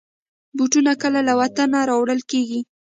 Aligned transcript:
بوټونه 0.57 0.91
کله 1.01 1.19
له 1.27 1.33
وطنه 1.41 1.77
راوړل 1.89 2.21
کېږي. 2.31 2.59